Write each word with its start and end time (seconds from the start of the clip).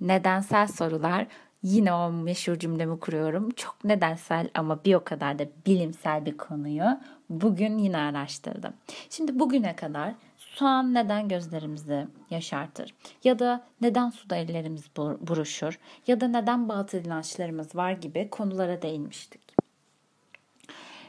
nedensel 0.00 0.66
sorular. 0.66 1.26
Yine 1.62 1.92
o 1.92 2.12
meşhur 2.12 2.58
cümlemi 2.58 3.00
kuruyorum. 3.00 3.50
Çok 3.50 3.84
nedensel 3.84 4.48
ama 4.54 4.84
bir 4.84 4.94
o 4.94 5.04
kadar 5.04 5.38
da 5.38 5.44
bilimsel 5.66 6.26
bir 6.26 6.36
konuyu 6.36 6.84
bugün 7.30 7.78
yine 7.78 7.96
araştırdım. 7.96 8.72
Şimdi 9.10 9.38
bugüne 9.38 9.76
kadar 9.76 10.14
soğan 10.36 10.94
neden 10.94 11.28
gözlerimizi 11.28 12.06
yaşartır? 12.30 12.94
Ya 13.24 13.38
da 13.38 13.64
neden 13.80 14.10
suda 14.10 14.36
ellerimiz 14.36 14.84
buruşur? 14.96 15.78
Ya 16.06 16.20
da 16.20 16.28
neden 16.28 16.68
batıl 16.68 16.98
inançlarımız 16.98 17.76
var 17.76 17.92
gibi 17.92 18.28
konulara 18.30 18.82
değinmiştik. 18.82 19.40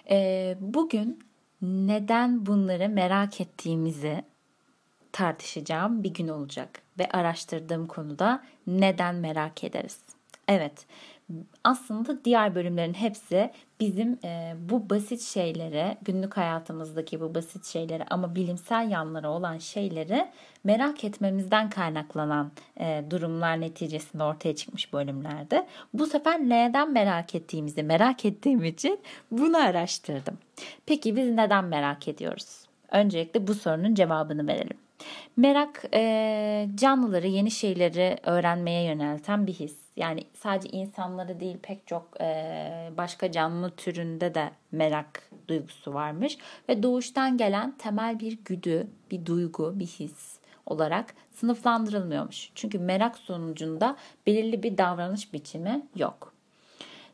Ee, 0.09 0.57
bugün 0.59 1.19
neden 1.61 2.45
bunları 2.45 2.89
merak 2.89 3.41
ettiğimizi 3.41 4.23
tartışacağım 5.11 6.03
bir 6.03 6.13
gün 6.13 6.27
olacak 6.27 6.81
ve 7.01 7.09
araştırdığım 7.09 7.87
konuda 7.87 8.43
neden 8.67 9.15
merak 9.15 9.63
ederiz. 9.63 9.99
Evet, 10.47 10.85
aslında 11.63 12.25
diğer 12.25 12.55
bölümlerin 12.55 12.93
hepsi 12.93 13.51
bizim 13.79 14.19
e, 14.23 14.55
bu 14.69 14.89
basit 14.89 15.21
şeylere, 15.21 15.97
günlük 16.01 16.37
hayatımızdaki 16.37 17.21
bu 17.21 17.35
basit 17.35 17.65
şeyleri 17.65 18.03
ama 18.09 18.35
bilimsel 18.35 18.91
yanları 18.91 19.29
olan 19.29 19.57
şeyleri 19.57 20.27
merak 20.63 21.03
etmemizden 21.03 21.69
kaynaklanan 21.69 22.51
e, 22.79 23.03
durumlar 23.09 23.61
neticesinde 23.61 24.23
ortaya 24.23 24.55
çıkmış 24.55 24.93
bölümlerde. 24.93 25.67
Bu 25.93 26.05
sefer 26.05 26.39
neden 26.39 26.91
merak 26.91 27.35
ettiğimizi 27.35 27.83
merak 27.83 28.25
ettiğim 28.25 28.63
için 28.63 28.99
bunu 29.31 29.57
araştırdım. 29.57 30.37
Peki 30.85 31.15
biz 31.15 31.31
neden 31.31 31.65
merak 31.65 32.07
ediyoruz? 32.07 32.65
Öncelikle 32.91 33.47
bu 33.47 33.53
sorunun 33.53 33.95
cevabını 33.95 34.47
verelim. 34.47 34.77
Merak 35.37 35.85
e, 35.93 36.67
canlıları 36.75 37.27
yeni 37.27 37.51
şeyleri 37.51 38.17
öğrenmeye 38.23 38.83
yönelten 38.83 39.47
bir 39.47 39.53
his. 39.53 39.77
Yani 39.95 40.23
sadece 40.33 40.69
insanları 40.69 41.39
değil 41.39 41.57
pek 41.63 41.87
çok 41.87 42.21
e, 42.21 42.91
başka 42.97 43.31
canlı 43.31 43.71
türünde 43.75 44.35
de 44.35 44.51
merak 44.71 45.29
duygusu 45.47 45.93
varmış. 45.93 46.37
Ve 46.69 46.83
doğuştan 46.83 47.37
gelen 47.37 47.77
temel 47.77 48.19
bir 48.19 48.37
güdü, 48.45 48.87
bir 49.11 49.25
duygu, 49.25 49.79
bir 49.79 49.85
his 49.85 50.39
olarak 50.65 51.13
sınıflandırılmıyormuş. 51.31 52.51
Çünkü 52.55 52.79
merak 52.79 53.17
sonucunda 53.17 53.95
belirli 54.27 54.63
bir 54.63 54.77
davranış 54.77 55.33
biçimi 55.33 55.85
yok. 55.95 56.30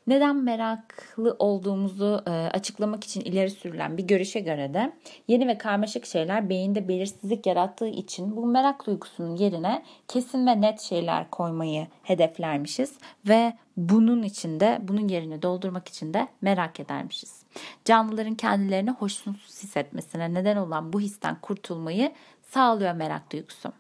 Neden 0.07 0.35
meraklı 0.35 1.35
olduğumuzu 1.39 2.23
e, 2.27 2.31
açıklamak 2.31 3.03
için 3.03 3.21
ileri 3.21 3.49
sürülen 3.49 3.97
bir 3.97 4.03
görüşe 4.03 4.39
göre 4.39 4.73
de 4.73 4.93
yeni 5.27 5.47
ve 5.47 5.57
karmaşık 5.57 6.05
şeyler 6.05 6.49
beyinde 6.49 6.87
belirsizlik 6.87 7.45
yarattığı 7.45 7.87
için 7.87 8.35
bu 8.35 8.45
merak 8.45 8.85
duygusunun 8.85 9.35
yerine 9.35 9.83
kesin 10.07 10.47
ve 10.47 10.61
net 10.61 10.79
şeyler 10.79 11.29
koymayı 11.29 11.87
hedeflermişiz 12.03 12.93
ve 13.27 13.53
bunun 13.77 14.23
içinde 14.23 14.79
bunun 14.81 15.07
yerini 15.07 15.41
doldurmak 15.41 15.87
için 15.87 16.13
de 16.13 16.27
merak 16.41 16.79
edermişiz. 16.79 17.43
Canlıların 17.85 18.35
kendilerini 18.35 18.91
hoşnutsuz 18.91 19.63
hissetmesine 19.63 20.33
neden 20.33 20.57
olan 20.57 20.93
bu 20.93 21.01
histen 21.01 21.37
kurtulmayı 21.41 22.11
sağlıyor 22.41 22.93
merak 22.93 23.31
duygusu. 23.31 23.71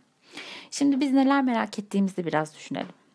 Şimdi 0.71 0.99
biz 0.99 1.13
neler 1.13 1.43
merak 1.43 1.79
ettiğimizi 1.79 2.25
biraz 2.25 2.55
düşünelim 2.55 3.06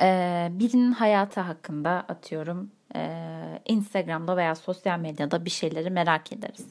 e, 0.00 0.48
birinin 0.50 0.92
hayatı 0.92 1.40
hakkında 1.40 1.90
atıyorum 1.90 2.70
e, 2.96 3.20
Instagram'da 3.66 4.36
veya 4.36 4.54
sosyal 4.54 4.98
medyada 4.98 5.44
bir 5.44 5.50
şeyleri 5.50 5.90
merak 5.90 6.32
ederiz. 6.32 6.66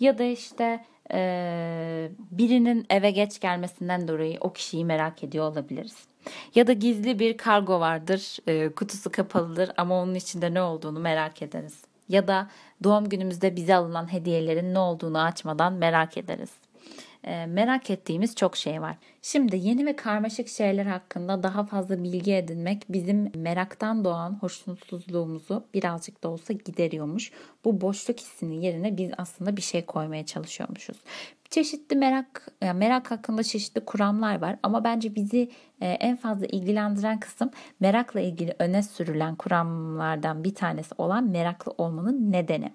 Ya 0.00 0.18
da 0.18 0.24
işte 0.24 0.84
e, 1.12 2.10
birinin 2.30 2.86
eve 2.90 3.10
geç 3.10 3.40
gelmesinden 3.40 4.08
dolayı 4.08 4.38
o 4.40 4.52
kişiyi 4.52 4.84
merak 4.84 5.24
ediyor 5.24 5.52
olabiliriz. 5.52 6.06
Ya 6.54 6.66
da 6.66 6.72
gizli 6.72 7.18
bir 7.18 7.36
kargo 7.36 7.80
vardır, 7.80 8.38
kutusu 8.76 9.12
kapalıdır 9.12 9.70
ama 9.76 10.02
onun 10.02 10.14
içinde 10.14 10.54
ne 10.54 10.62
olduğunu 10.62 11.00
merak 11.00 11.42
ederiz. 11.42 11.84
Ya 12.08 12.28
da 12.28 12.48
doğum 12.84 13.08
günümüzde 13.08 13.56
bize 13.56 13.74
alınan 13.74 14.12
hediyelerin 14.12 14.74
ne 14.74 14.78
olduğunu 14.78 15.22
açmadan 15.22 15.72
merak 15.72 16.16
ederiz. 16.18 16.50
E, 17.26 17.46
merak 17.46 17.90
ettiğimiz 17.90 18.34
çok 18.34 18.56
şey 18.56 18.82
var. 18.82 18.96
Şimdi 19.22 19.56
yeni 19.56 19.86
ve 19.86 19.96
karmaşık 19.96 20.48
şeyler 20.48 20.86
hakkında 20.86 21.42
daha 21.42 21.64
fazla 21.64 22.02
bilgi 22.02 22.34
edinmek 22.34 22.82
bizim 22.88 23.32
meraktan 23.34 24.04
doğan 24.04 24.38
hoşnutsuzluğumuzu 24.40 25.64
birazcık 25.74 26.22
da 26.22 26.28
olsa 26.28 26.52
gideriyormuş. 26.52 27.32
Bu 27.64 27.80
boşluk 27.80 28.20
hissinin 28.20 28.60
yerine 28.60 28.96
biz 28.96 29.10
aslında 29.18 29.56
bir 29.56 29.62
şey 29.62 29.86
koymaya 29.86 30.26
çalışıyormuşuz. 30.26 30.96
Çeşitli 31.50 31.96
merak 31.96 32.48
yani 32.62 32.78
merak 32.78 33.10
hakkında 33.10 33.42
çeşitli 33.42 33.84
kuramlar 33.84 34.40
var 34.40 34.56
ama 34.62 34.84
bence 34.84 35.14
bizi 35.14 35.50
e, 35.80 35.88
en 35.88 36.16
fazla 36.16 36.46
ilgilendiren 36.46 37.20
kısım 37.20 37.50
merakla 37.80 38.20
ilgili 38.20 38.56
öne 38.58 38.82
sürülen 38.82 39.36
kuramlardan 39.36 40.44
bir 40.44 40.54
tanesi 40.54 40.94
olan 40.98 41.24
meraklı 41.24 41.74
olmanın 41.78 42.32
nedeni. 42.32 42.72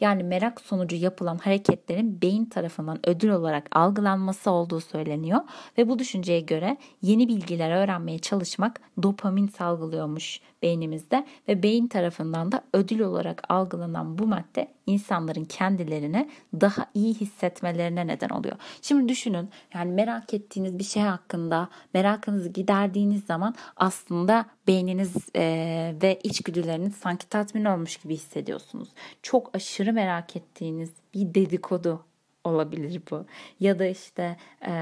Yani 0.00 0.22
merak 0.22 0.60
sonucu 0.60 0.96
yapılan 0.96 1.38
hareketlerin 1.38 2.22
beyin 2.22 2.44
tarafından 2.44 2.98
ödül 3.06 3.28
olarak 3.28 3.68
algılanması 3.72 4.50
olduğu 4.50 4.80
söyleniyor 4.80 5.40
ve 5.78 5.88
bu 5.88 5.98
düşünceye 5.98 6.40
göre 6.40 6.76
yeni 7.02 7.28
bilgiler 7.28 7.70
öğrenmeye 7.70 8.18
çalışmak 8.18 8.80
dopamin 9.02 9.46
salgılıyormuş 9.48 10.40
beynimizde 10.62 11.26
ve 11.48 11.62
beyin 11.62 11.88
tarafından 11.88 12.52
da 12.52 12.62
ödül 12.72 13.00
olarak 13.00 13.42
algılanan 13.48 14.18
bu 14.18 14.26
madde 14.26 14.68
insanların 14.92 15.44
kendilerini 15.44 16.30
daha 16.60 16.86
iyi 16.94 17.14
hissetmelerine 17.14 18.06
neden 18.06 18.28
oluyor. 18.28 18.56
Şimdi 18.82 19.08
düşünün 19.08 19.50
yani 19.74 19.92
merak 19.92 20.34
ettiğiniz 20.34 20.78
bir 20.78 20.84
şey 20.84 21.02
hakkında 21.02 21.68
merakınızı 21.94 22.48
giderdiğiniz 22.48 23.24
zaman 23.24 23.54
aslında 23.76 24.46
beyniniz 24.66 25.16
e, 25.36 25.94
ve 26.02 26.20
içgüdüleriniz 26.22 26.94
sanki 26.94 27.28
tatmin 27.28 27.64
olmuş 27.64 27.96
gibi 27.96 28.14
hissediyorsunuz. 28.14 28.88
Çok 29.22 29.56
aşırı 29.56 29.92
merak 29.92 30.36
ettiğiniz 30.36 30.90
bir 31.14 31.34
dedikodu 31.34 32.04
olabilir 32.44 33.02
bu. 33.10 33.26
Ya 33.60 33.78
da 33.78 33.86
işte 33.86 34.36
e, 34.66 34.72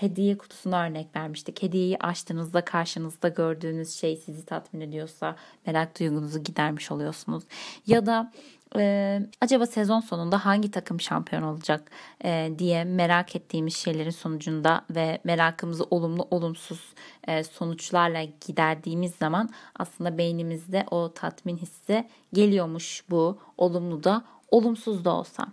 hediye 0.00 0.38
kutusuna 0.38 0.84
örnek 0.84 1.16
vermiştik. 1.16 1.62
Hediyeyi 1.62 1.98
açtığınızda 1.98 2.64
karşınızda 2.64 3.28
gördüğünüz 3.28 3.94
şey 3.94 4.16
sizi 4.16 4.46
tatmin 4.46 4.80
ediyorsa 4.80 5.36
merak 5.66 6.00
duygunuzu 6.00 6.42
gidermiş 6.42 6.90
oluyorsunuz. 6.90 7.44
Ya 7.86 8.06
da 8.06 8.32
ee, 8.76 9.20
acaba 9.40 9.66
sezon 9.66 10.00
sonunda 10.00 10.44
hangi 10.44 10.70
takım 10.70 11.00
şampiyon 11.00 11.42
olacak 11.42 11.90
e, 12.24 12.52
diye 12.58 12.84
merak 12.84 13.36
ettiğimiz 13.36 13.76
şeylerin 13.76 14.10
sonucunda 14.10 14.84
ve 14.90 15.18
merakımızı 15.24 15.84
olumlu 15.90 16.28
olumsuz 16.30 16.94
e, 17.28 17.44
sonuçlarla 17.44 18.24
giderdiğimiz 18.46 19.14
zaman 19.14 19.50
aslında 19.78 20.18
beynimizde 20.18 20.86
o 20.90 21.12
tatmin 21.14 21.56
hissi 21.56 22.08
geliyormuş 22.32 23.04
bu 23.10 23.38
olumlu 23.56 24.04
da 24.04 24.24
olumsuz 24.50 25.04
da 25.04 25.10
olsa. 25.14 25.46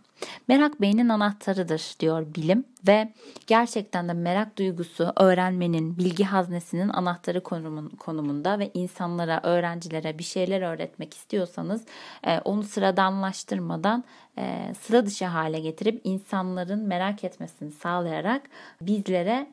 Merak 0.47 0.81
beynin 0.81 1.09
anahtarıdır 1.09 1.95
diyor 1.99 2.35
bilim 2.35 2.65
ve 2.87 3.13
gerçekten 3.47 4.07
de 4.07 4.13
merak 4.13 4.57
duygusu 4.57 5.13
öğrenmenin, 5.15 5.97
bilgi 5.97 6.23
haznesinin 6.23 6.89
anahtarı 6.89 7.43
konumun, 7.43 7.89
konumunda 7.89 8.59
ve 8.59 8.71
insanlara, 8.73 9.39
öğrencilere 9.43 10.19
bir 10.19 10.23
şeyler 10.23 10.61
öğretmek 10.61 11.13
istiyorsanız 11.13 11.85
e, 12.23 12.39
onu 12.39 12.63
sıradanlaştırmadan 12.63 14.03
e, 14.37 14.73
sıra 14.79 15.05
dışı 15.05 15.25
hale 15.25 15.59
getirip 15.59 16.01
insanların 16.03 16.79
merak 16.79 17.23
etmesini 17.23 17.71
sağlayarak 17.71 18.41
bizlere 18.81 19.47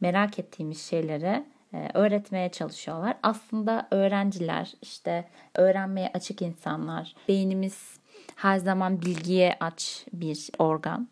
merak 0.00 0.38
ettiğimiz 0.38 0.82
şeylere 0.82 1.44
e, 1.74 1.90
öğretmeye 1.94 2.48
çalışıyorlar. 2.48 3.16
Aslında 3.22 3.88
öğrenciler 3.90 4.74
işte 4.82 5.28
öğrenmeye 5.54 6.10
açık 6.14 6.42
insanlar, 6.42 7.14
beynimiz 7.28 8.03
her 8.36 8.58
zaman 8.58 9.02
bilgiye 9.02 9.56
aç 9.60 10.06
bir 10.12 10.48
organ. 10.58 11.08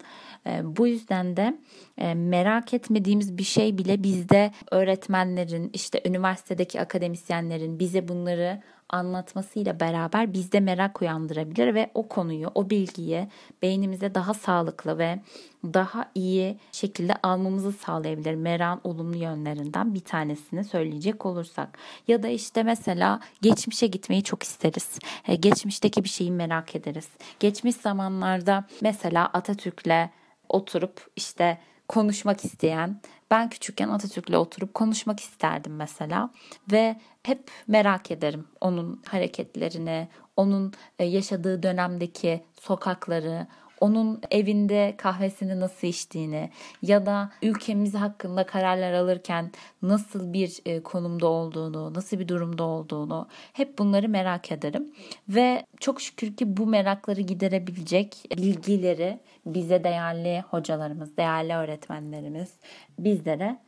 E, 0.46 0.76
bu 0.76 0.86
yüzden 0.86 1.36
de 1.36 1.58
e, 1.98 2.14
merak 2.14 2.74
etmediğimiz 2.74 3.38
bir 3.38 3.44
şey 3.44 3.78
bile 3.78 4.02
bizde 4.02 4.50
öğretmenlerin, 4.70 5.70
işte 5.74 6.02
üniversitedeki 6.06 6.80
akademisyenlerin 6.80 7.78
bize 7.78 8.08
bunları 8.08 8.62
anlatmasıyla 8.92 9.80
beraber 9.80 10.32
bizde 10.32 10.60
merak 10.60 11.02
uyandırabilir 11.02 11.74
ve 11.74 11.90
o 11.94 12.08
konuyu, 12.08 12.50
o 12.54 12.70
bilgiyi 12.70 13.28
beynimize 13.62 14.14
daha 14.14 14.34
sağlıklı 14.34 14.98
ve 14.98 15.20
daha 15.64 16.10
iyi 16.14 16.58
şekilde 16.72 17.14
almamızı 17.22 17.72
sağlayabilir. 17.72 18.34
Merakın 18.34 18.90
olumlu 18.90 19.16
yönlerinden 19.16 19.94
bir 19.94 20.00
tanesini 20.00 20.64
söyleyecek 20.64 21.26
olursak. 21.26 21.78
Ya 22.08 22.22
da 22.22 22.28
işte 22.28 22.62
mesela 22.62 23.20
geçmişe 23.42 23.86
gitmeyi 23.86 24.22
çok 24.22 24.42
isteriz. 24.42 24.98
E, 25.28 25.34
geçmişteki 25.34 26.04
bir 26.04 26.08
şeyi 26.08 26.32
merak 26.32 26.76
ederiz. 26.76 27.08
Geçmiş 27.40 27.76
zamanlarda 27.76 28.64
mesela 28.80 29.26
Atatürk'le 29.26 30.10
oturup 30.48 31.06
işte 31.16 31.58
konuşmak 31.88 32.44
isteyen, 32.44 33.00
ben 33.30 33.50
küçükken 33.50 33.88
Atatürk'le 33.88 34.34
oturup 34.34 34.74
konuşmak 34.74 35.20
isterdim 35.20 35.76
mesela 35.76 36.30
ve 36.72 36.96
hep 37.22 37.50
merak 37.66 38.10
ederim 38.10 38.46
onun 38.60 39.02
hareketlerini, 39.08 40.08
onun 40.36 40.72
e, 40.98 41.04
yaşadığı 41.04 41.62
dönemdeki 41.62 42.44
sokakları, 42.60 43.46
onun 43.82 44.20
evinde 44.30 44.94
kahvesini 44.98 45.60
nasıl 45.60 45.86
içtiğini 45.86 46.50
ya 46.82 47.06
da 47.06 47.30
ülkemiz 47.42 47.94
hakkında 47.94 48.46
kararlar 48.46 48.92
alırken 48.92 49.50
nasıl 49.82 50.32
bir 50.32 50.60
e, 50.66 50.82
konumda 50.82 51.26
olduğunu, 51.26 51.94
nasıl 51.94 52.18
bir 52.18 52.28
durumda 52.28 52.64
olduğunu 52.64 53.28
hep 53.52 53.78
bunları 53.78 54.08
merak 54.08 54.52
ederim. 54.52 54.92
Ve 55.28 55.66
çok 55.80 56.00
şükür 56.00 56.36
ki 56.36 56.56
bu 56.56 56.66
merakları 56.66 57.20
giderebilecek 57.20 58.16
bilgileri 58.36 59.18
bize 59.46 59.84
değerli 59.84 60.40
hocalarımız, 60.40 61.16
değerli 61.16 61.54
öğretmenlerimiz 61.54 62.52
bizlere 62.98 63.58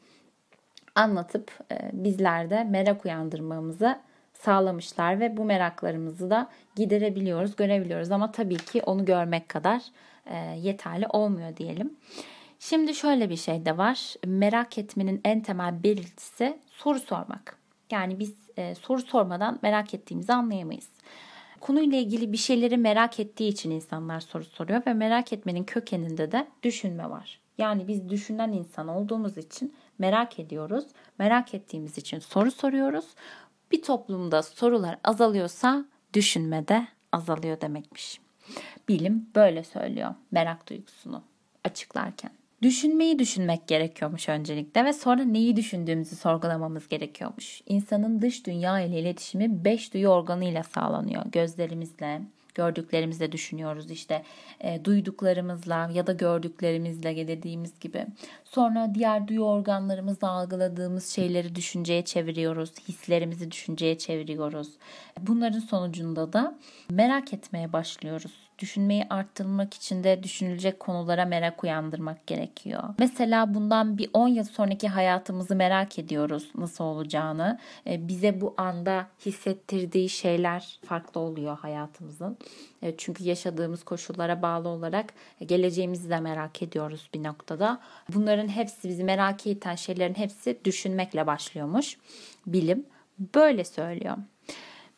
anlatıp 0.94 1.52
e, 1.72 1.90
bizlerde 1.92 2.64
merak 2.64 3.04
uyandırmamızı 3.04 3.98
sağlamışlar 4.44 5.20
ve 5.20 5.36
bu 5.36 5.44
meraklarımızı 5.44 6.30
da 6.30 6.48
giderebiliyoruz, 6.76 7.56
görebiliyoruz 7.56 8.10
ama 8.10 8.32
tabii 8.32 8.56
ki 8.56 8.82
onu 8.82 9.04
görmek 9.04 9.48
kadar 9.48 9.82
e, 10.26 10.36
yeterli 10.36 11.06
olmuyor 11.06 11.56
diyelim. 11.56 11.96
Şimdi 12.58 12.94
şöyle 12.94 13.30
bir 13.30 13.36
şey 13.36 13.64
de 13.64 13.78
var. 13.78 14.14
Merak 14.26 14.78
etmenin 14.78 15.20
en 15.24 15.40
temel 15.40 15.82
belirtisi 15.82 16.58
soru 16.68 17.00
sormak. 17.00 17.58
Yani 17.90 18.18
biz 18.18 18.34
e, 18.56 18.74
soru 18.74 19.02
sormadan 19.02 19.58
merak 19.62 19.94
ettiğimizi 19.94 20.32
anlayamayız. 20.32 20.88
Konuyla 21.60 21.98
ilgili 21.98 22.32
bir 22.32 22.36
şeyleri 22.36 22.76
merak 22.76 23.20
ettiği 23.20 23.48
için 23.48 23.70
insanlar 23.70 24.20
soru 24.20 24.44
soruyor 24.44 24.82
ve 24.86 24.92
merak 24.92 25.32
etmenin 25.32 25.64
kökeninde 25.64 26.32
de 26.32 26.46
düşünme 26.62 27.10
var. 27.10 27.40
Yani 27.58 27.88
biz 27.88 28.08
düşünen 28.08 28.52
insan 28.52 28.88
olduğumuz 28.88 29.38
için 29.38 29.74
merak 29.98 30.38
ediyoruz. 30.38 30.84
Merak 31.18 31.54
ettiğimiz 31.54 31.98
için 31.98 32.18
soru 32.18 32.50
soruyoruz. 32.50 33.04
Bir 33.74 33.82
toplumda 33.82 34.42
sorular 34.42 34.98
azalıyorsa 35.04 35.84
düşünme 36.12 36.68
de 36.68 36.86
azalıyor 37.12 37.60
demekmiş. 37.60 38.20
Bilim 38.88 39.28
böyle 39.34 39.64
söylüyor 39.64 40.14
merak 40.30 40.68
duygusunu 40.68 41.22
açıklarken. 41.64 42.30
Düşünmeyi 42.62 43.18
düşünmek 43.18 43.68
gerekiyormuş 43.68 44.28
öncelikle 44.28 44.84
ve 44.84 44.92
sonra 44.92 45.24
neyi 45.24 45.56
düşündüğümüzü 45.56 46.16
sorgulamamız 46.16 46.88
gerekiyormuş. 46.88 47.62
İnsanın 47.66 48.22
dış 48.22 48.46
dünya 48.46 48.80
ile 48.80 49.00
iletişimi 49.00 49.64
beş 49.64 49.94
duyu 49.94 50.08
organıyla 50.08 50.62
sağlanıyor. 50.62 51.22
Gözlerimizle, 51.32 52.20
gördüklerimizle 52.54 53.32
düşünüyoruz 53.32 53.90
işte 53.90 54.22
e, 54.60 54.84
duyduklarımızla 54.84 55.90
ya 55.92 56.06
da 56.06 56.12
gördüklerimizle 56.12 57.28
dediğimiz 57.28 57.80
gibi. 57.80 58.06
Sonra 58.44 58.94
diğer 58.94 59.28
duyu 59.28 59.42
organlarımızla 59.42 60.30
algıladığımız 60.30 61.06
şeyleri 61.06 61.54
düşünceye 61.54 62.04
çeviriyoruz, 62.04 62.70
hislerimizi 62.88 63.50
düşünceye 63.50 63.98
çeviriyoruz. 63.98 64.68
Bunların 65.20 65.60
sonucunda 65.60 66.32
da 66.32 66.58
merak 66.90 67.32
etmeye 67.32 67.72
başlıyoruz 67.72 68.32
düşünmeyi 68.58 69.06
arttırmak 69.10 69.74
için 69.74 70.04
de 70.04 70.22
düşünülecek 70.22 70.80
konulara 70.80 71.24
merak 71.24 71.64
uyandırmak 71.64 72.26
gerekiyor. 72.26 72.82
Mesela 72.98 73.54
bundan 73.54 73.98
bir 73.98 74.10
10 74.12 74.28
yıl 74.28 74.44
sonraki 74.44 74.88
hayatımızı 74.88 75.56
merak 75.56 75.98
ediyoruz 75.98 76.50
nasıl 76.54 76.84
olacağını. 76.84 77.58
E, 77.86 78.08
bize 78.08 78.40
bu 78.40 78.54
anda 78.56 79.06
hissettirdiği 79.26 80.08
şeyler 80.08 80.78
farklı 80.86 81.20
oluyor 81.20 81.58
hayatımızın. 81.58 82.38
E, 82.82 82.96
çünkü 82.96 83.24
yaşadığımız 83.24 83.84
koşullara 83.84 84.42
bağlı 84.42 84.68
olarak 84.68 85.14
geleceğimizi 85.46 86.10
de 86.10 86.20
merak 86.20 86.62
ediyoruz 86.62 87.10
bir 87.14 87.22
noktada. 87.22 87.80
Bunların 88.14 88.48
hepsi 88.48 88.88
bizi 88.88 89.04
merak 89.04 89.46
eden 89.46 89.74
şeylerin 89.74 90.14
hepsi 90.14 90.58
düşünmekle 90.64 91.26
başlıyormuş. 91.26 91.96
Bilim 92.46 92.86
böyle 93.34 93.64
söylüyor. 93.64 94.16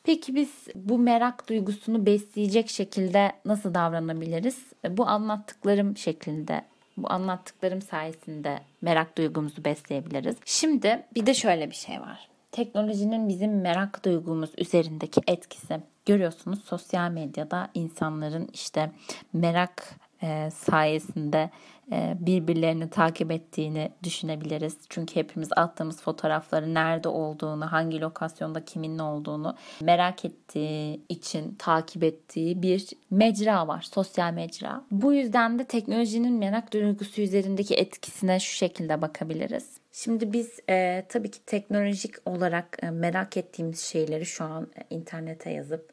Peki 0.06 0.34
biz 0.34 0.50
bu 0.74 0.98
merak 0.98 1.48
duygusunu 1.48 2.06
besleyecek 2.06 2.68
şekilde 2.68 3.32
nasıl 3.44 3.74
davranabiliriz? 3.74 4.58
Bu 4.88 5.06
anlattıklarım 5.06 5.96
şeklinde, 5.96 6.62
bu 6.96 7.12
anlattıklarım 7.12 7.82
sayesinde 7.82 8.60
merak 8.82 9.18
duygumuzu 9.18 9.64
besleyebiliriz. 9.64 10.36
Şimdi 10.44 11.06
bir 11.14 11.26
de 11.26 11.34
şöyle 11.34 11.70
bir 11.70 11.74
şey 11.74 12.00
var. 12.00 12.28
Teknolojinin 12.52 13.28
bizim 13.28 13.60
merak 13.60 14.04
duygumuz 14.04 14.50
üzerindeki 14.58 15.20
etkisi. 15.26 15.80
Görüyorsunuz 16.06 16.64
sosyal 16.64 17.10
medyada 17.10 17.68
insanların 17.74 18.48
işte 18.52 18.90
merak 19.32 19.94
e, 20.22 20.50
sayesinde 20.50 21.50
e, 21.92 22.16
birbirlerini 22.20 22.90
takip 22.90 23.30
ettiğini 23.30 23.92
düşünebiliriz. 24.02 24.76
Çünkü 24.88 25.16
hepimiz 25.16 25.48
attığımız 25.56 26.02
fotoğrafları 26.02 26.74
nerede 26.74 27.08
olduğunu, 27.08 27.72
hangi 27.72 28.00
lokasyonda 28.00 28.64
kimin 28.64 28.98
ne 28.98 29.02
olduğunu 29.02 29.56
merak 29.80 30.24
ettiği 30.24 31.00
için 31.08 31.54
takip 31.58 32.04
ettiği 32.04 32.62
bir 32.62 32.88
mecra 33.10 33.68
var, 33.68 33.82
sosyal 33.92 34.32
mecra. 34.32 34.82
Bu 34.90 35.12
yüzden 35.14 35.58
de 35.58 35.64
teknolojinin 35.64 36.38
merak 36.38 36.72
duygusu 36.72 37.20
üzerindeki 37.20 37.74
etkisine 37.74 38.40
şu 38.40 38.54
şekilde 38.54 39.02
bakabiliriz. 39.02 39.76
Şimdi 39.92 40.32
biz 40.32 40.60
e, 40.70 41.04
tabii 41.08 41.30
ki 41.30 41.38
teknolojik 41.46 42.14
olarak 42.24 42.78
e, 42.82 42.90
merak 42.90 43.36
ettiğimiz 43.36 43.80
şeyleri 43.80 44.26
şu 44.26 44.44
an 44.44 44.68
e, 44.76 44.94
internete 44.94 45.50
yazıp 45.50 45.92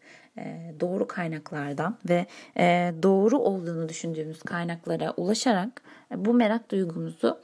doğru 0.80 1.08
kaynaklardan 1.08 1.98
ve 2.10 2.26
e, 2.58 2.94
doğru 3.04 3.40
olduğunu 3.40 3.90
düşündüğümüz 3.90 4.44
kaynaklara 4.44 5.14
ulaşarak 5.18 5.82
e, 6.12 6.26
bu 6.26 6.34
merak 6.34 6.72
duygumuzu 6.72 7.42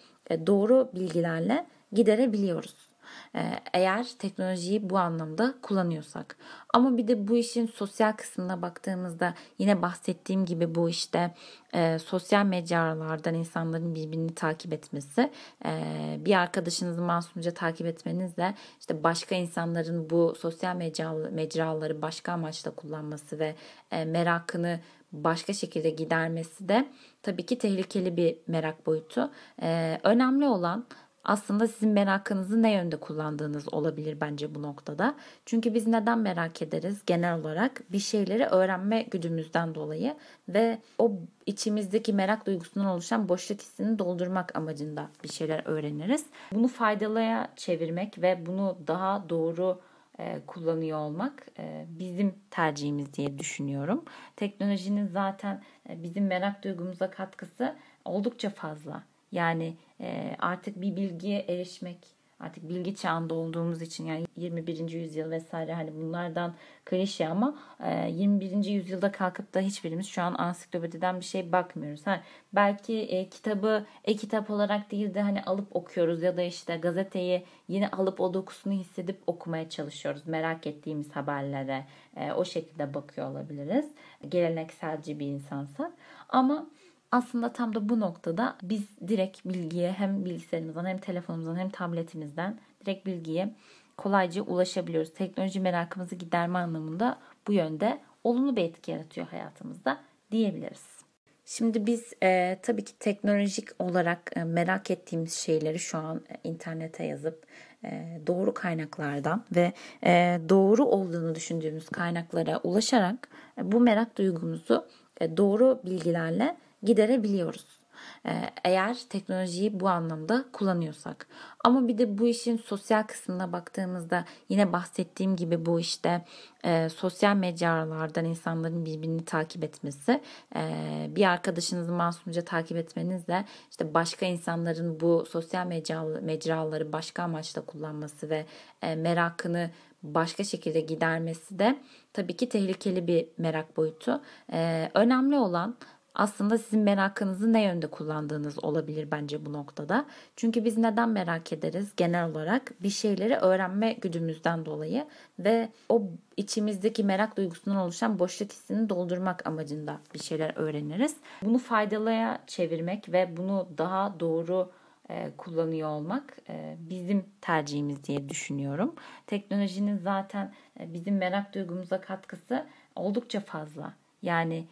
doğru 0.47 0.91
bilgilerle 0.93 1.65
giderebiliyoruz. 1.91 2.88
Ee, 3.35 3.59
eğer 3.73 4.07
teknolojiyi 4.19 4.89
bu 4.89 4.97
anlamda 4.97 5.53
kullanıyorsak. 5.61 6.37
Ama 6.73 6.97
bir 6.97 7.07
de 7.07 7.27
bu 7.27 7.37
işin 7.37 7.67
sosyal 7.67 8.11
kısmına 8.11 8.61
baktığımızda 8.61 9.33
yine 9.57 9.81
bahsettiğim 9.81 10.45
gibi 10.45 10.75
bu 10.75 10.89
işte 10.89 11.33
e, 11.73 11.99
sosyal 11.99 12.45
mecralardan 12.45 13.33
insanların 13.33 13.95
birbirini 13.95 14.35
takip 14.35 14.73
etmesi, 14.73 15.31
e, 15.65 15.71
bir 16.19 16.35
arkadaşınızı 16.35 17.01
masumca 17.01 17.53
takip 17.53 17.87
etmenizle 17.87 18.55
işte 18.79 19.03
başka 19.03 19.35
insanların 19.35 20.09
bu 20.09 20.35
sosyal 20.39 20.75
mecra, 20.75 21.13
mecraları 21.31 22.01
başka 22.01 22.31
amaçla 22.31 22.71
kullanması 22.71 23.39
ve 23.39 23.55
e, 23.91 24.05
merakını 24.05 24.79
başka 25.11 25.53
şekilde 25.53 25.89
gidermesi 25.89 26.69
de 26.69 26.87
tabii 27.23 27.45
ki 27.45 27.57
tehlikeli 27.57 28.17
bir 28.17 28.37
merak 28.47 28.85
boyutu. 28.85 29.31
Ee, 29.61 29.99
önemli 30.03 30.45
olan 30.45 30.85
aslında 31.23 31.67
sizin 31.67 31.89
merakınızı 31.89 32.61
ne 32.61 32.71
yönde 32.73 32.97
kullandığınız 32.97 33.73
olabilir 33.73 34.17
bence 34.21 34.55
bu 34.55 34.61
noktada. 34.61 35.15
Çünkü 35.45 35.73
biz 35.73 35.87
neden 35.87 36.19
merak 36.19 36.61
ederiz? 36.61 37.01
Genel 37.05 37.39
olarak 37.39 37.91
bir 37.91 37.99
şeyleri 37.99 38.45
öğrenme 38.45 39.01
güdümüzden 39.01 39.75
dolayı 39.75 40.15
ve 40.49 40.79
o 40.97 41.11
içimizdeki 41.45 42.13
merak 42.13 42.45
duygusundan 42.45 42.89
oluşan 42.89 43.29
boşluk 43.29 43.61
hissini 43.61 43.99
doldurmak 43.99 44.55
amacında 44.55 45.09
bir 45.23 45.29
şeyler 45.29 45.61
öğreniriz. 45.65 46.25
Bunu 46.51 46.67
faydalıya 46.67 47.49
çevirmek 47.55 48.21
ve 48.21 48.45
bunu 48.45 48.77
daha 48.87 49.29
doğru 49.29 49.81
e, 50.19 50.41
kullanıyor 50.47 50.99
olmak 50.99 51.45
e, 51.59 51.85
bizim 51.89 52.35
tercihimiz 52.51 53.13
diye 53.13 53.39
düşünüyorum. 53.39 54.03
Teknolojinin 54.35 55.07
zaten 55.07 55.63
e, 55.89 56.03
bizim 56.03 56.27
merak 56.27 56.63
duygumuza 56.63 57.11
katkısı 57.11 57.75
oldukça 58.05 58.49
fazla. 58.49 59.03
Yani 59.31 59.73
e, 60.01 60.35
artık 60.39 60.81
bir 60.81 60.95
bilgiye 60.95 61.39
erişmek 61.39 62.19
artık 62.39 62.69
bilgi 62.69 62.95
çağında 62.95 63.33
olduğumuz 63.33 63.81
için 63.81 64.05
yani 64.05 64.25
21. 64.37 64.89
yüzyıl 64.89 65.31
vesaire 65.31 65.73
hani 65.73 65.95
bunlardan 65.95 66.55
klişe 66.85 67.27
ama 67.27 67.59
e, 67.83 68.09
21. 68.09 68.65
yüzyılda 68.65 69.11
kalkıp 69.11 69.53
da 69.53 69.59
hiçbirimiz 69.59 70.07
şu 70.07 70.21
an 70.21 70.33
ansiklopediden 70.33 71.19
bir 71.19 71.25
şey 71.25 71.51
bakmıyoruz. 71.51 72.07
Ha, 72.07 72.21
belki 72.53 72.99
e, 72.99 73.29
kitabı 73.29 73.85
e-kitap 74.03 74.49
olarak 74.49 74.91
değil 74.91 75.13
de 75.13 75.21
hani 75.21 75.43
alıp 75.43 75.75
okuyoruz 75.75 76.23
ya 76.23 76.37
da 76.37 76.41
işte 76.41 76.77
gazeteyi 76.77 77.43
yine 77.67 77.91
alıp 77.91 78.19
o 78.19 78.33
dokusunu 78.33 78.73
hissedip 78.73 79.17
okumaya 79.27 79.69
çalışıyoruz. 79.69 80.27
Merak 80.27 80.67
ettiğimiz 80.67 81.15
haberlere 81.15 81.85
e, 82.15 82.31
o 82.31 82.45
şekilde 82.45 82.93
bakıyor 82.93 83.31
olabiliriz. 83.31 83.85
Gelenekselci 84.29 85.19
bir 85.19 85.27
insansak 85.27 85.91
ama 86.29 86.67
aslında 87.11 87.53
tam 87.53 87.75
da 87.75 87.89
bu 87.89 87.99
noktada 87.99 88.57
biz 88.63 88.83
direkt 89.07 89.45
bilgiye 89.45 89.91
hem 89.91 90.25
bilgisayarımızdan 90.25 90.85
hem 90.85 90.97
telefonumuzdan 90.97 91.55
hem 91.55 91.69
tabletimizden 91.69 92.59
direkt 92.85 93.05
bilgiye 93.05 93.53
kolayca 93.97 94.41
ulaşabiliyoruz. 94.41 95.13
Teknoloji 95.13 95.59
merakımızı 95.59 96.15
giderme 96.15 96.59
anlamında 96.59 97.19
bu 97.47 97.53
yönde 97.53 97.99
olumlu 98.23 98.55
bir 98.55 98.63
etki 98.63 98.91
yaratıyor 98.91 99.27
hayatımızda 99.27 100.01
diyebiliriz. 100.31 100.99
Şimdi 101.45 101.85
biz 101.85 102.13
e, 102.23 102.59
tabii 102.61 102.83
ki 102.83 102.99
teknolojik 102.99 103.69
olarak 103.79 104.31
e, 104.35 104.43
merak 104.43 104.91
ettiğimiz 104.91 105.33
şeyleri 105.33 105.79
şu 105.79 105.97
an 105.97 106.21
e, 106.29 106.49
internete 106.49 107.03
yazıp 107.03 107.45
e, 107.83 108.21
doğru 108.27 108.53
kaynaklardan 108.53 109.45
ve 109.55 109.73
e, 110.03 110.39
doğru 110.49 110.85
olduğunu 110.85 111.35
düşündüğümüz 111.35 111.89
kaynaklara 111.89 112.57
ulaşarak 112.57 113.29
e, 113.57 113.71
bu 113.71 113.79
merak 113.79 114.17
duygumuzu 114.17 114.87
e, 115.21 115.37
doğru 115.37 115.81
bilgilerle 115.85 116.55
giderebiliyoruz. 116.83 117.79
Ee, 118.25 118.49
eğer 118.63 118.97
teknolojiyi 119.09 119.79
bu 119.79 119.89
anlamda 119.89 120.45
kullanıyorsak. 120.53 121.27
Ama 121.63 121.87
bir 121.87 121.97
de 121.97 122.17
bu 122.17 122.27
işin 122.27 122.57
sosyal 122.57 123.03
kısmına 123.03 123.51
baktığımızda 123.51 124.25
yine 124.49 124.73
bahsettiğim 124.73 125.35
gibi 125.35 125.65
bu 125.65 125.79
işte 125.79 126.25
e, 126.63 126.89
sosyal 126.89 127.35
mecralardan 127.35 128.25
insanların 128.25 128.85
birbirini 128.85 129.25
takip 129.25 129.63
etmesi, 129.63 130.21
e, 130.55 130.61
bir 131.09 131.25
arkadaşınızı 131.25 131.91
masumca 131.91 132.41
takip 132.41 132.77
etmenizle 132.77 133.45
işte 133.71 133.93
başka 133.93 134.25
insanların 134.25 134.99
bu 134.99 135.25
sosyal 135.29 135.67
mecra, 135.67 136.03
mecraları 136.21 136.93
başka 136.93 137.23
amaçla 137.23 137.61
kullanması 137.61 138.29
ve 138.29 138.45
e, 138.81 138.95
merakını 138.95 139.69
başka 140.03 140.43
şekilde 140.43 140.79
gidermesi 140.79 141.59
de 141.59 141.79
tabii 142.13 142.35
ki 142.35 142.49
tehlikeli 142.49 143.07
bir 143.07 143.27
merak 143.37 143.77
boyutu. 143.77 144.21
Ee, 144.53 144.91
önemli 144.93 145.37
olan 145.37 145.75
aslında 146.19 146.57
sizin 146.57 146.79
merakınızı 146.79 147.53
ne 147.53 147.63
yönde 147.63 147.87
kullandığınız 147.87 148.63
olabilir 148.63 149.11
bence 149.11 149.45
bu 149.45 149.53
noktada. 149.53 150.05
Çünkü 150.35 150.65
biz 150.65 150.77
neden 150.77 151.09
merak 151.09 151.53
ederiz? 151.53 151.91
Genel 151.97 152.29
olarak 152.29 152.73
bir 152.83 152.89
şeyleri 152.89 153.35
öğrenme 153.35 153.93
güdümüzden 153.93 154.65
dolayı 154.65 155.05
ve 155.39 155.69
o 155.89 156.03
içimizdeki 156.37 157.03
merak 157.03 157.37
duygusundan 157.37 157.79
oluşan 157.79 158.19
boşluk 158.19 158.51
hissini 158.51 158.89
doldurmak 158.89 159.47
amacında 159.47 159.99
bir 160.13 160.19
şeyler 160.19 160.53
öğreniriz. 160.55 161.15
Bunu 161.41 161.57
faydalıya 161.57 162.39
çevirmek 162.47 163.11
ve 163.11 163.37
bunu 163.37 163.67
daha 163.77 164.19
doğru 164.19 164.71
e, 165.09 165.31
kullanıyor 165.37 165.89
olmak 165.89 166.37
e, 166.49 166.75
bizim 166.79 167.25
tercihimiz 167.41 168.03
diye 168.03 168.29
düşünüyorum. 168.29 168.95
Teknolojinin 169.27 169.97
zaten 169.97 170.53
e, 170.79 170.93
bizim 170.93 171.17
merak 171.17 171.53
duygumuza 171.53 172.01
katkısı 172.01 172.65
oldukça 172.95 173.39
fazla. 173.39 173.93
Yani 174.21 174.65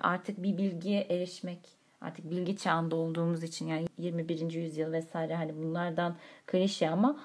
artık 0.00 0.42
bir 0.42 0.58
bilgiye 0.58 1.00
erişmek 1.00 1.80
artık 2.00 2.30
bilgi 2.30 2.56
çağında 2.56 2.96
olduğumuz 2.96 3.42
için 3.42 3.66
yani 3.66 3.86
21. 3.98 4.52
yüzyıl 4.52 4.92
vesaire 4.92 5.34
hani 5.34 5.56
bunlardan 5.56 6.16
klişe 6.46 6.90
ama 6.90 7.20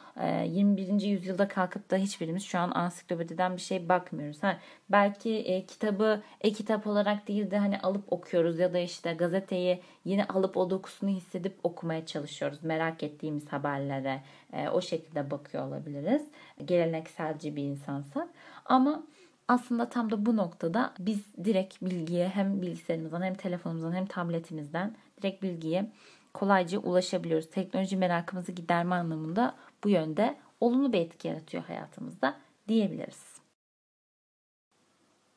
21. 0.45 1.03
E, 1.03 1.07
yüzyılda 1.07 1.47
kalkıp 1.47 1.91
da 1.91 1.95
hiçbirimiz 1.95 2.43
şu 2.43 2.59
an 2.59 2.71
ansiklopediden 2.71 3.55
bir 3.55 3.61
şey 3.61 3.89
bakmıyoruz. 3.89 4.43
Ha, 4.43 4.57
belki 4.89 5.37
e, 5.37 5.65
kitabı 5.65 6.21
e-kitap 6.41 6.87
olarak 6.87 7.27
değil 7.27 7.51
de 7.51 7.57
hani 7.57 7.79
alıp 7.79 8.13
okuyoruz 8.13 8.59
ya 8.59 8.73
da 8.73 8.79
işte 8.79 9.13
gazeteyi 9.13 9.81
yine 10.05 10.25
alıp 10.25 10.57
o 10.57 10.69
dokusunu 10.69 11.09
hissedip 11.09 11.55
okumaya 11.63 12.05
çalışıyoruz. 12.05 12.63
Merak 12.63 13.03
ettiğimiz 13.03 13.47
haberlere 13.47 14.23
e, 14.53 14.69
o 14.69 14.81
şekilde 14.81 15.31
bakıyor 15.31 15.67
olabiliriz. 15.67 16.27
Gelenekselci 16.65 17.55
bir 17.55 17.63
insansak. 17.63 18.27
Ama 18.65 19.03
aslında 19.47 19.89
tam 19.89 20.11
da 20.11 20.25
bu 20.25 20.35
noktada 20.35 20.93
biz 20.99 21.19
direkt 21.43 21.81
bilgiye 21.81 22.27
hem 22.27 22.61
bilgisayarımızdan 22.61 23.21
hem 23.21 23.35
telefonumuzdan 23.35 23.93
hem 23.93 24.05
tabletimizden 24.05 24.95
direkt 25.17 25.43
bilgiye 25.43 25.91
kolayca 26.33 26.79
ulaşabiliyoruz. 26.79 27.49
Teknoloji 27.49 27.97
merakımızı 27.97 28.51
giderme 28.51 28.95
anlamında 28.95 29.55
bu 29.83 29.89
yönde 29.89 30.37
olumlu 30.61 30.93
bir 30.93 30.99
etki 30.99 31.27
yaratıyor 31.27 31.63
hayatımızda 31.63 32.37
diyebiliriz. 32.67 33.35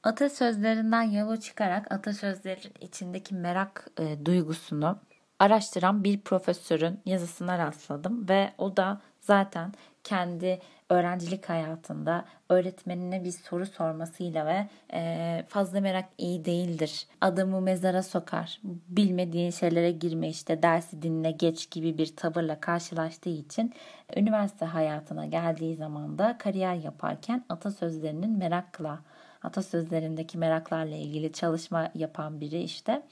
Atasözlerinden 0.02 1.02
yola 1.02 1.40
çıkarak 1.40 1.92
atasözlerin 1.92 2.72
içindeki 2.80 3.34
merak 3.34 3.88
e, 3.98 4.26
duygusunu 4.26 4.98
araştıran 5.38 6.04
bir 6.04 6.20
profesörün 6.20 7.00
yazısına 7.06 7.58
rastladım 7.58 8.28
ve 8.28 8.52
o 8.58 8.76
da 8.76 9.00
zaten 9.20 9.72
kendi 10.04 10.60
öğrencilik 10.90 11.48
hayatında 11.48 12.24
öğretmenine 12.48 13.24
bir 13.24 13.30
soru 13.30 13.66
sormasıyla 13.66 14.46
ve 14.46 14.68
e, 14.92 15.44
fazla 15.48 15.80
merak 15.80 16.04
iyi 16.18 16.44
değildir. 16.44 17.06
Adamı 17.20 17.60
mezara 17.60 18.02
sokar. 18.02 18.60
Bilmediğin 18.88 19.50
şeylere 19.50 19.90
girme 19.90 20.28
işte 20.28 20.62
dersi 20.62 21.02
dinle 21.02 21.30
geç 21.30 21.70
gibi 21.70 21.98
bir 21.98 22.16
tavırla 22.16 22.60
karşılaştığı 22.60 23.30
için 23.30 23.74
üniversite 24.16 24.64
hayatına 24.64 25.26
geldiği 25.26 25.76
zaman 25.76 26.18
da 26.18 26.38
kariyer 26.38 26.74
yaparken 26.74 27.44
atasözlerinin 27.48 28.38
merakla 28.38 29.00
atasözlerindeki 29.42 30.38
meraklarla 30.38 30.96
ilgili 30.96 31.32
çalışma 31.32 31.90
yapan 31.94 32.40
biri 32.40 32.62
işte 32.62 33.02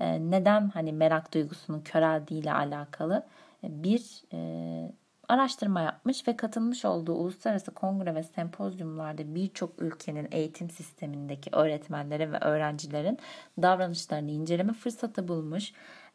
e, 0.00 0.30
neden 0.30 0.68
hani 0.68 0.92
merak 0.92 1.34
duygusunun 1.34 1.80
köreldiğiyle 1.80 2.52
alakalı 2.52 3.26
bir 3.62 4.22
e, 4.32 4.92
araştırma 5.28 5.80
yapmış 5.80 6.28
ve 6.28 6.36
katılmış 6.36 6.84
olduğu 6.84 7.14
uluslararası 7.14 7.74
kongre 7.74 8.14
ve 8.14 8.22
sempozyumlarda 8.22 9.34
birçok 9.34 9.82
ülkenin 9.82 10.28
eğitim 10.30 10.70
sistemindeki 10.70 11.50
öğretmenlerin 11.52 12.32
ve 12.32 12.38
öğrencilerin 12.38 13.18
davranışlarını 13.62 14.30
inceleme 14.30 14.72
fırsatı 14.72 15.28
bulmuş. 15.28 15.72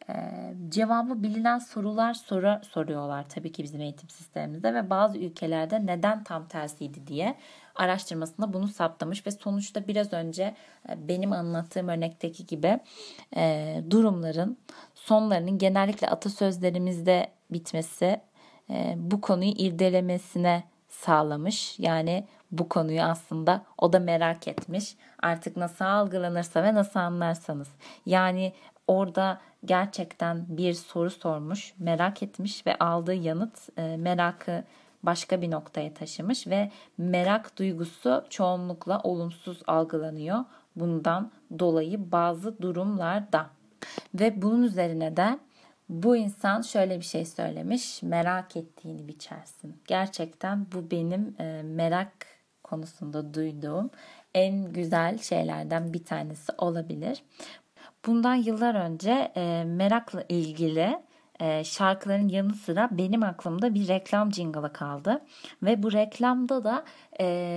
Ee, 0.10 0.54
cevabı 0.70 1.24
bilinen 1.24 1.60
sorular 1.60 2.14
soru 2.14 2.60
soruyorlar 2.64 3.30
tabii 3.30 3.52
ki 3.52 3.64
bizim 3.64 3.82
eğitim 3.82 4.10
sistemimizde 4.10 4.74
ve 4.74 4.90
bazı 4.90 5.18
ülkelerde 5.18 5.86
neden 5.86 6.24
tam 6.24 6.48
tersiydi 6.48 7.08
diye 7.08 7.36
araştırmasında 7.76 8.54
bunu 8.54 8.68
saptamış 8.68 9.28
ve 9.28 9.32
sonuçta 9.32 9.88
biraz 9.88 10.14
önce 10.14 10.56
e, 10.90 11.08
benim 11.08 11.32
anlattığım 11.32 11.88
örnekteki 11.88 12.46
gibi 12.46 12.80
e, 13.36 13.84
durumların 13.90 14.58
sonlarının 14.96 15.58
genellikle 15.58 16.10
atasözlerimizde 16.10 17.32
bitmesi 17.52 18.22
e, 18.70 18.94
bu 18.98 19.22
konuyu 19.22 19.52
irdelemesine 19.52 20.64
sağlamış. 20.90 21.80
Yani 21.80 22.28
bu 22.52 22.70
konuyu 22.70 23.02
aslında 23.02 23.66
o 23.78 23.94
da 23.94 24.00
merak 24.00 24.48
etmiş. 24.48 24.96
Artık 25.22 25.58
nasıl 25.58 25.86
algılanırsa 25.86 26.64
ve 26.64 26.74
nasıl 26.74 27.00
anlarsanız. 27.00 27.68
Yani 28.06 28.54
orada 28.88 29.42
gerçekten 29.66 30.46
bir 30.50 30.74
soru 30.74 31.10
sormuş, 31.10 31.74
merak 31.80 32.24
etmiş 32.24 32.68
ve 32.68 32.76
aldığı 32.78 33.14
yanıt 33.14 33.80
e, 33.80 33.98
merakı 33.98 34.64
başka 35.04 35.42
bir 35.42 35.52
noktaya 35.52 35.94
taşımış 35.94 36.48
ve 36.48 36.72
merak 36.98 37.58
duygusu 37.58 38.26
çoğunlukla 38.30 39.00
olumsuz 39.04 39.62
algılanıyor. 39.68 40.40
Bundan 40.76 41.32
dolayı 41.60 42.12
bazı 42.12 42.62
durumlarda 42.62 43.50
ve 44.14 44.42
bunun 44.42 44.64
üzerine 44.64 45.18
de 45.18 45.40
bu 45.90 46.16
insan 46.16 46.62
şöyle 46.62 46.98
bir 46.98 47.06
şey 47.06 47.26
söylemiş. 47.26 48.04
Merak 48.04 48.56
ettiğini 48.58 49.08
biçersin. 49.08 49.82
Gerçekten 49.88 50.66
bu 50.72 50.92
benim 50.92 51.36
e, 51.40 51.62
merak 51.64 52.14
konusunda 52.64 53.34
duyduğum 53.34 53.90
en 54.34 54.74
güzel 54.74 55.18
şeylerden 55.18 55.94
bir 55.94 56.06
tanesi 56.06 56.52
olabilir. 56.58 57.24
Bundan 58.06 58.36
yıllar 58.36 58.76
önce 58.76 59.32
e, 59.36 59.64
merakla 59.64 60.24
ilgili 60.30 61.00
e, 61.40 61.64
şarkıların 61.64 62.28
yanı 62.28 62.54
sıra 62.54 62.90
benim 62.92 63.24
aklımda 63.24 63.74
bir 63.74 63.88
reklam 63.88 64.34
jingle'ı 64.34 64.74
kaldı. 64.74 65.22
Ve 65.64 65.84
bu 65.84 65.92
reklamda 65.92 66.64
da 66.64 66.86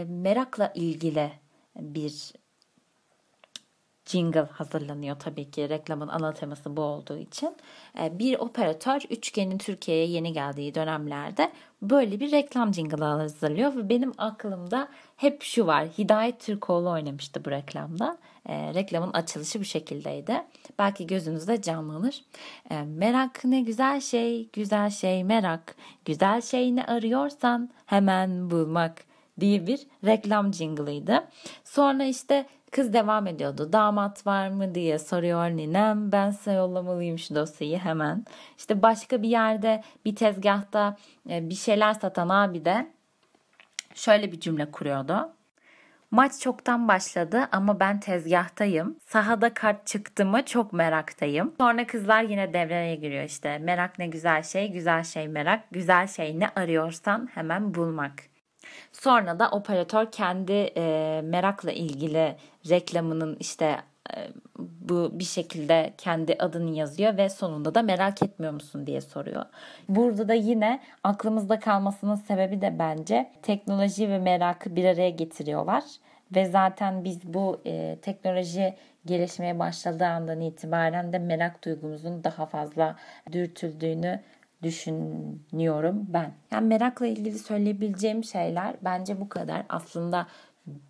merakla 0.06 0.72
ilgili 0.74 1.32
bir 1.76 2.32
jingle 4.06 4.40
hazırlanıyor 4.40 5.16
tabii 5.18 5.50
ki 5.50 5.68
reklamın 5.68 6.08
ana 6.08 6.32
teması 6.32 6.76
bu 6.76 6.80
olduğu 6.80 7.18
için. 7.18 7.56
Ee, 7.98 8.18
bir 8.18 8.38
operatör 8.38 9.00
üçgenin 9.10 9.58
Türkiye'ye 9.58 10.06
yeni 10.06 10.32
geldiği 10.32 10.74
dönemlerde 10.74 11.52
böyle 11.82 12.20
bir 12.20 12.32
reklam 12.32 12.74
jingle 12.74 13.04
hazırlıyor 13.04 13.76
ve 13.76 13.88
benim 13.88 14.12
aklımda 14.18 14.88
hep 15.16 15.42
şu 15.42 15.66
var. 15.66 15.86
Hidayet 15.98 16.40
Türkoğlu 16.40 16.90
oynamıştı 16.90 17.44
bu 17.44 17.50
reklamda. 17.50 18.18
E, 18.48 18.74
reklamın 18.74 19.12
açılışı 19.12 19.60
bu 19.60 19.64
şekildeydi. 19.64 20.42
Belki 20.78 21.06
gözünüzde 21.06 21.62
canlanır. 21.62 22.24
E, 22.70 22.82
merak 22.82 23.44
ne 23.44 23.60
güzel 23.60 24.00
şey, 24.00 24.48
güzel 24.52 24.90
şey 24.90 25.24
merak. 25.24 25.76
Güzel 26.04 26.40
şey 26.40 26.76
ne 26.76 26.84
arıyorsan 26.84 27.70
hemen 27.86 28.50
bulmak 28.50 29.04
diye 29.40 29.66
bir 29.66 29.86
reklam 30.04 30.54
jingle'ıydı. 30.54 31.24
Sonra 31.64 32.04
işte 32.04 32.46
Kız 32.72 32.92
devam 32.92 33.26
ediyordu. 33.26 33.72
Damat 33.72 34.26
var 34.26 34.48
mı 34.48 34.74
diye 34.74 34.98
soruyor 34.98 35.50
ninem. 35.50 36.12
Ben 36.12 36.30
size 36.30 36.52
yollamalıyım 36.52 37.18
şu 37.18 37.34
dosyayı 37.34 37.78
hemen. 37.78 38.24
İşte 38.58 38.82
başka 38.82 39.22
bir 39.22 39.28
yerde 39.28 39.82
bir 40.04 40.16
tezgahta 40.16 40.96
e, 41.30 41.50
bir 41.50 41.54
şeyler 41.54 41.94
satan 41.94 42.28
abi 42.28 42.64
de 42.64 42.90
şöyle 43.94 44.32
bir 44.32 44.40
cümle 44.40 44.70
kuruyordu. 44.70 45.32
Maç 46.10 46.40
çoktan 46.40 46.88
başladı 46.88 47.48
ama 47.52 47.80
ben 47.80 48.00
tezgahtayım. 48.00 48.96
Sahada 49.06 49.54
kart 49.54 49.86
çıktı 49.86 50.26
mı 50.26 50.44
çok 50.44 50.72
meraktayım. 50.72 51.54
Sonra 51.58 51.86
kızlar 51.86 52.22
yine 52.22 52.52
devreye 52.52 52.94
giriyor 52.94 53.24
işte. 53.24 53.58
Merak 53.58 53.98
ne 53.98 54.06
güzel 54.06 54.42
şey, 54.42 54.72
güzel 54.72 55.04
şey 55.04 55.28
merak. 55.28 55.70
Güzel 55.70 56.06
şey 56.06 56.40
ne 56.40 56.48
arıyorsan 56.48 57.28
hemen 57.34 57.74
bulmak. 57.74 58.35
Sonra 58.92 59.38
da 59.38 59.50
operatör 59.50 60.10
kendi 60.12 60.52
e, 60.52 61.20
merakla 61.24 61.72
ilgili 61.72 62.36
reklamının 62.68 63.36
işte 63.40 63.76
e, 64.16 64.28
bu 64.58 65.10
bir 65.12 65.24
şekilde 65.24 65.92
kendi 65.98 66.36
adını 66.38 66.70
yazıyor 66.70 67.16
ve 67.16 67.28
sonunda 67.28 67.74
da 67.74 67.82
merak 67.82 68.22
etmiyor 68.22 68.52
musun 68.52 68.86
diye 68.86 69.00
soruyor. 69.00 69.44
Burada 69.88 70.28
da 70.28 70.34
yine 70.34 70.80
aklımızda 71.04 71.60
kalmasının 71.60 72.14
sebebi 72.14 72.60
de 72.60 72.78
bence 72.78 73.30
teknoloji 73.42 74.08
ve 74.08 74.18
merakı 74.18 74.76
bir 74.76 74.84
araya 74.84 75.10
getiriyorlar 75.10 75.84
ve 76.34 76.44
zaten 76.44 77.04
biz 77.04 77.34
bu 77.34 77.60
e, 77.66 77.96
teknoloji 78.02 78.74
gelişmeye 79.06 79.58
başladığı 79.58 80.06
andan 80.06 80.40
itibaren 80.40 81.12
de 81.12 81.18
merak 81.18 81.64
duygumuzun 81.64 82.24
daha 82.24 82.46
fazla 82.46 82.96
dürtüldüğünü 83.32 84.20
düşünüyorum 84.62 86.06
ben. 86.08 86.32
Yani 86.50 86.66
merakla 86.66 87.06
ilgili 87.06 87.38
söyleyebileceğim 87.38 88.24
şeyler 88.24 88.74
bence 88.82 89.20
bu 89.20 89.28
kadar. 89.28 89.62
Aslında 89.68 90.26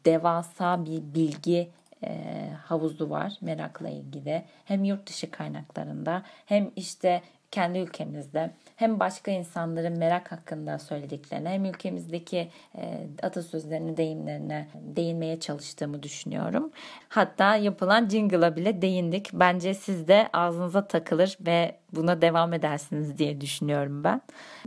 devasa 0.05 0.85
bir 0.85 1.15
bilgi 1.15 1.71
e, 2.05 2.51
havuzu 2.65 3.11
var 3.11 3.39
merakla 3.41 3.89
ilgili. 3.89 4.45
Hem 4.65 4.85
yurt 4.85 5.09
dışı 5.09 5.31
kaynaklarında 5.31 6.23
hem 6.47 6.71
işte 6.77 7.23
kendi 7.51 7.79
ülkemizde 7.79 8.51
hem 8.77 9.01
başka 9.01 9.31
insanların 9.31 9.99
merak 9.99 10.33
hakkında 10.33 10.79
söylediklerine 10.79 11.49
hem 11.49 11.65
ülkemizdeki 11.65 12.49
e, 12.79 13.07
atasözlerini, 13.23 13.97
deyimlerine 13.97 14.69
değinmeye 14.75 15.41
çalıştığımı 15.41 16.03
düşünüyorum. 16.03 16.71
Hatta 17.09 17.57
yapılan 17.57 18.09
jingle'a 18.09 18.57
bile 18.57 18.83
değindik. 18.83 19.31
Bence 19.33 19.75
siz 19.75 20.09
de 20.09 20.29
ağzınıza 20.33 20.87
takılır 20.87 21.39
ve 21.41 21.77
buna 21.93 22.23
devam 22.23 22.53
edersiniz 22.53 23.19
diye 23.19 23.41
düşünüyorum 23.41 24.05
ben. 24.05 24.23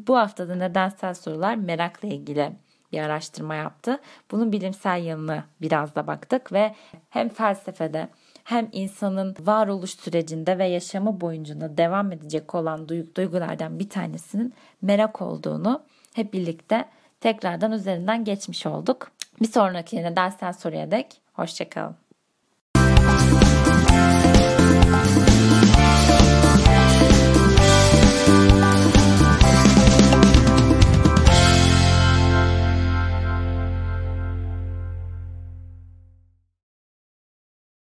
Bu 0.07 0.17
haftada 0.17 0.55
nedensel 0.55 1.13
sorular 1.13 1.55
merakla 1.55 2.07
ilgili 2.07 2.51
bir 2.91 3.00
araştırma 3.00 3.55
yaptı. 3.55 4.00
Bunun 4.31 4.51
bilimsel 4.51 5.03
yanını 5.03 5.43
biraz 5.62 5.95
da 5.95 6.07
baktık 6.07 6.53
ve 6.53 6.75
hem 7.09 7.29
felsefede 7.29 8.09
hem 8.50 8.70
insanın 8.72 9.36
varoluş 9.39 9.91
sürecinde 9.91 10.58
ve 10.58 10.65
yaşamı 10.65 11.22
boyunca 11.22 11.77
devam 11.77 12.12
edecek 12.12 12.56
olan 12.56 12.89
duygulardan 12.89 13.79
bir 13.79 13.89
tanesinin 13.89 14.53
merak 14.82 15.22
olduğunu 15.22 15.82
hep 16.13 16.34
birlikte 16.34 16.86
tekrardan 17.22 17.72
üzerinden 17.72 18.24
geçmiş 18.24 18.65
olduk. 18.65 19.12
Bir 19.41 19.48
sonraki 19.48 19.98
nedensel 19.98 20.53
soruya 20.53 20.91
dek 20.91 21.22
hoşçakalın. 21.34 21.96